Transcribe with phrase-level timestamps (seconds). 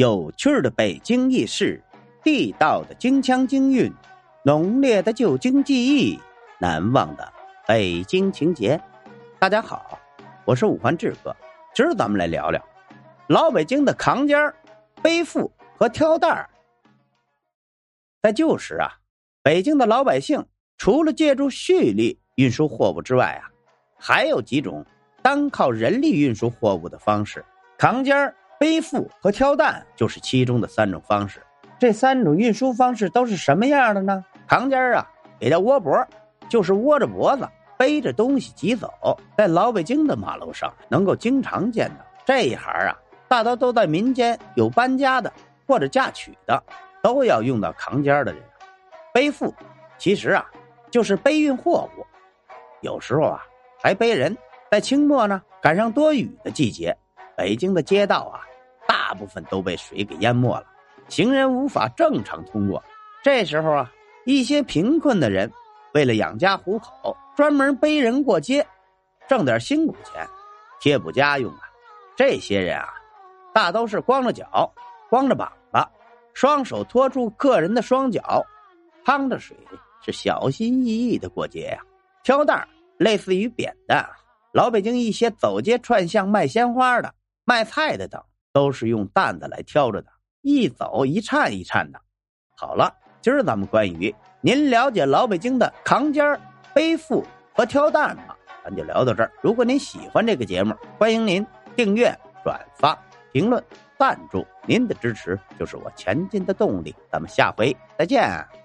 [0.00, 1.78] 有趣的北京轶事，
[2.24, 3.92] 地道的京腔京韵，
[4.42, 6.18] 浓烈的旧京记忆，
[6.58, 7.32] 难忘的
[7.68, 8.80] 北京情节。
[9.38, 9.98] 大家好，
[10.46, 11.36] 我是五环志哥，
[11.74, 12.66] 今儿咱们来聊聊
[13.28, 14.54] 老北京的扛肩
[15.02, 16.48] 背负和挑担儿。
[18.22, 18.88] 在旧时啊，
[19.42, 20.46] 北京的老百姓
[20.78, 23.52] 除了借助畜力运输货物之外啊，
[23.98, 24.82] 还有几种
[25.20, 27.44] 单靠人力运输货物的方式，
[27.76, 28.34] 扛肩儿。
[28.60, 31.42] 背负和挑担就是其中的三种方式。
[31.78, 34.22] 这三种运输方式都是什么样的呢？
[34.46, 36.06] 扛肩啊，也叫窝脖，
[36.46, 38.92] 就是窝着脖子背着东西疾走。
[39.34, 42.94] 在老北京的马路上，能够经常见到这一行啊，
[43.28, 45.32] 大多都在民间有搬家的
[45.66, 46.62] 或者嫁娶的，
[47.02, 48.42] 都要用到扛肩的人。
[49.10, 49.54] 背负
[49.96, 50.44] 其实啊，
[50.90, 52.04] 就是背运货物，
[52.82, 53.42] 有时候啊
[53.82, 54.36] 还背人。
[54.70, 56.94] 在清末呢，赶上多雨的季节，
[57.34, 58.44] 北京的街道啊。
[59.10, 60.64] 大部分都被水给淹没了，
[61.08, 62.80] 行人无法正常通过。
[63.24, 63.90] 这时候啊，
[64.24, 65.50] 一些贫困的人
[65.94, 68.64] 为了养家糊口，专门背人过街，
[69.28, 70.24] 挣点辛苦钱，
[70.78, 71.62] 贴补家用啊。
[72.14, 72.88] 这些人啊，
[73.52, 74.72] 大都是光着脚、
[75.08, 75.84] 光着膀子，
[76.32, 78.46] 双手托住客人的双脚，
[79.04, 79.56] 趟着水，
[80.06, 81.80] 是小心翼翼的过街呀。
[82.22, 82.64] 挑担
[82.96, 84.08] 类似于扁担，
[84.52, 87.12] 老北京一些走街串巷卖鲜花的、
[87.44, 88.22] 卖菜的等。
[88.52, 90.08] 都是用担子来挑着的，
[90.42, 92.00] 一走一颤一颤的。
[92.56, 96.38] 好了，今儿咱们关于您了解老北京的扛肩
[96.74, 98.34] 背负和挑担吗？
[98.62, 99.32] 咱就聊到这儿。
[99.40, 102.98] 如果您喜欢这个节目，欢迎您订阅、转发、
[103.32, 103.62] 评论、
[103.98, 106.94] 赞助，您的支持就是我前进的动力。
[107.10, 108.59] 咱们下回再见。